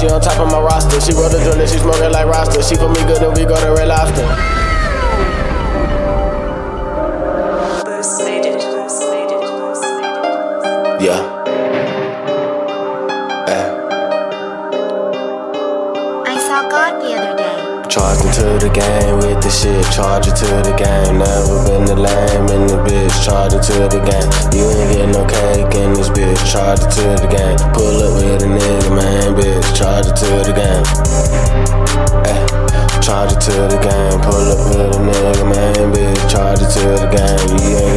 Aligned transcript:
she 0.00 0.08
on 0.08 0.20
top 0.20 0.38
of 0.40 0.50
my 0.50 0.58
roster. 0.58 0.98
She 1.00 1.12
roll 1.12 1.28
the 1.28 1.38
joint 1.44 1.60
and 1.60 1.68
she 1.68 1.78
smoking 1.78 2.10
like 2.10 2.26
roster. 2.26 2.62
She 2.62 2.74
for 2.76 2.88
me 2.88 3.02
good 3.04 3.22
and 3.22 3.36
we 3.36 3.44
go 3.44 3.56
to 3.60 3.72
Red 3.72 3.88
Lobster. 3.88 4.24
Yeah. 11.00 11.20
Eh. 13.48 13.68
I 16.26 16.36
saw 16.46 16.68
God 16.68 17.00
the 17.00 17.14
other 17.14 17.36
day. 17.36 17.49
Charged 17.90 18.22
into 18.22 18.46
the 18.62 18.70
game 18.70 19.18
with 19.18 19.42
the 19.42 19.50
shit, 19.50 19.82
charge 19.90 20.30
it 20.30 20.38
to 20.38 20.46
the 20.62 20.70
game. 20.78 21.18
Never 21.18 21.58
been 21.66 21.82
the 21.90 21.98
lame 21.98 22.46
in 22.54 22.70
the 22.70 22.78
bitch, 22.86 23.10
charge 23.18 23.50
it 23.50 23.66
to 23.66 23.90
the 23.90 23.98
game. 24.06 24.30
You 24.54 24.70
ain't 24.70 24.94
get 24.94 25.08
no 25.10 25.26
cake 25.26 25.74
in 25.74 25.98
this 25.98 26.06
bitch, 26.06 26.38
charge 26.46 26.78
it 26.86 26.90
to 27.02 27.18
the 27.18 27.26
game. 27.26 27.58
Pull 27.74 27.98
up 28.06 28.14
with 28.14 28.46
a 28.46 28.50
nigga, 28.50 28.94
man, 28.94 29.34
bitch, 29.34 29.66
charge 29.74 30.06
it 30.06 30.14
to 30.22 30.30
the 30.46 30.54
game. 30.54 30.86
Eh, 32.30 32.46
charge 33.02 33.34
it 33.34 33.42
to 33.50 33.58
the 33.66 33.80
game. 33.82 34.22
Pull 34.22 34.38
up 34.38 34.62
with 34.70 34.94
a 34.94 35.00
nigga, 35.02 35.44
man, 35.50 35.90
bitch, 35.90 36.30
charge 36.30 36.62
it 36.62 36.70
to 36.70 36.94
the 36.94 37.10
game. 37.10 37.42
You 37.58 37.89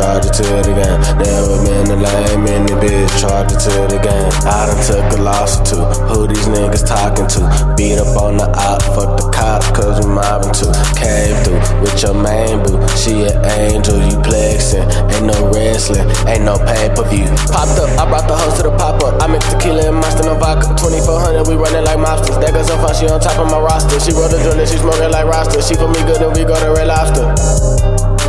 it 0.00 0.32
to 0.40 0.46
the 0.64 0.72
game. 0.72 1.00
Never 1.20 1.56
been 1.64 1.84
the 1.84 1.96
lame 1.96 2.46
in 2.48 2.62
the 2.66 2.76
bitch, 2.80 3.20
it 3.20 3.60
to 3.60 3.74
the 3.88 3.98
game. 4.00 4.32
I 4.48 4.66
done 4.66 4.80
took 4.84 5.18
a 5.18 5.22
loss 5.22 5.60
or 5.60 5.64
two. 5.64 5.84
Who 6.08 6.26
these 6.26 6.46
niggas 6.48 6.86
talking 6.86 7.28
to? 7.36 7.40
Beat 7.76 7.98
up 8.00 8.16
on 8.16 8.36
the 8.38 8.48
op, 8.48 8.82
fuck 8.96 9.20
the 9.20 9.26
cops, 9.30 9.68
cause 9.76 10.00
we 10.00 10.08
mobbing 10.08 10.52
too. 10.56 10.72
Came 10.96 11.36
through 11.44 11.60
with 11.84 11.96
your 12.00 12.16
main 12.16 12.64
boo. 12.64 12.80
She 12.96 13.28
an 13.28 13.36
angel, 13.44 14.00
you 14.00 14.16
plexing. 14.24 14.86
Ain't 15.12 15.26
no 15.28 15.36
wrestling, 15.52 16.08
ain't 16.24 16.44
no 16.44 16.56
pay 16.56 16.88
per 16.94 17.04
view. 17.08 17.28
Popped 17.52 17.76
up, 17.76 17.90
I 18.00 18.08
brought 18.08 18.26
the 18.28 18.36
host 18.36 18.56
to 18.58 18.62
the 18.68 18.74
pop 18.76 19.02
up. 19.04 19.20
I 19.20 19.26
mix 19.28 19.44
tequila 19.52 19.92
and 19.92 19.96
monster 20.00 20.24
no 20.24 20.34
vodka. 20.34 20.72
2400, 20.80 21.44
we 21.48 21.54
running 21.60 21.84
like 21.84 22.00
mobsters. 22.00 22.40
That 22.40 22.52
girl 22.56 22.64
so 22.64 22.76
fun, 22.80 22.94
she 22.96 23.06
on 23.08 23.20
top 23.20 23.36
of 23.38 23.50
my 23.50 23.60
roster. 23.60 24.00
She 24.00 24.12
roll 24.12 24.28
the 24.28 24.40
joint 24.40 24.60
and 24.60 24.68
she 24.68 24.78
smoking 24.78 25.12
like 25.12 25.26
roster. 25.26 25.60
She 25.60 25.74
for 25.74 25.88
me 25.88 26.00
good 26.08 26.22
and 26.22 26.32
we 26.32 26.44
go 26.44 26.56
to 26.56 26.72
Red 26.72 26.88
Lobster. 26.88 28.19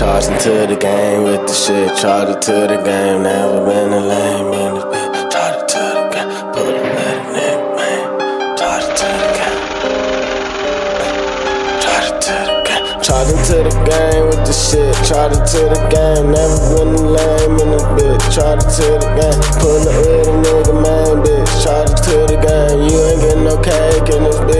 Red 0.00 0.06
Lobster. 0.06 0.06
I 0.06 0.20
charge 0.20 0.24
into 0.32 0.66
the 0.66 0.80
game 0.80 1.22
with 1.24 1.46
the 1.46 1.52
shit, 1.52 1.96
charge 1.96 2.28
it 2.30 2.42
to 2.42 2.52
the 2.52 2.76
game. 2.82 3.22
Never 3.22 3.64
been 3.66 3.92
a 3.92 4.00
lame 4.00 4.52
in 4.52 4.74
this 4.74 4.84
bitch. 4.84 5.30
Charge 5.30 5.56
it 5.56 5.68
to 5.68 5.78
the 5.78 6.08
game, 6.12 6.30
put 6.52 6.74
a 6.74 6.82
nigga, 7.34 7.76
man. 7.76 8.56
Charge 8.56 8.84
it 8.84 8.96
to 8.96 9.06
the 9.06 9.28
game. 9.36 9.60
Charge 11.80 12.08
it 12.08 12.20
to 12.20 12.34
the 12.48 12.56
game. 12.66 12.84
Charge 13.02 13.28
into 13.28 13.56
the 13.60 13.74
game 13.88 14.24
with 14.28 14.42
the 14.46 14.52
shit, 14.52 14.94
charge 15.04 15.36
it 15.36 15.44
to 15.46 15.60
the 15.68 15.80
game. 15.92 16.32
Never 16.32 16.58
been 16.74 16.94
a 16.94 17.02
lame 17.16 17.60
in 17.60 17.68
this 17.70 17.84
bitch. 17.96 18.24
Charge 18.34 18.62
it 18.64 18.70
to 18.80 18.86
the 19.00 19.08
game, 19.20 19.40
pull 19.60 19.84
up 19.84 19.96
with 20.00 20.28
a 20.28 20.34
nigga, 20.40 20.74
man, 20.80 21.20
bitch. 21.24 21.52
Charge 21.64 21.90
it 21.90 22.00
to 22.08 22.16
the 22.26 22.38
game. 22.40 22.88
You 22.88 22.96
ain't 23.04 23.20
getting 23.20 23.44
no 23.44 23.56
cake 23.60 24.08
in 24.16 24.24
this 24.24 24.40
bitch. 24.48 24.59